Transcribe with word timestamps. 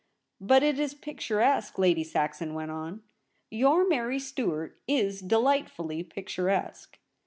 'But 0.51 0.63
it 0.63 0.79
is 0.79 0.95
picturesque,' 0.95 1.77
Lady 1.77 2.03
Saxon 2.03 2.55
went 2.55 2.71
on. 2.71 3.03
* 3.27 3.51
Your 3.61 3.87
Mary 3.87 4.17
Stuart 4.17 4.79
is 4.87 5.19
delightfully 5.21 6.01
picturesque. 6.01 6.97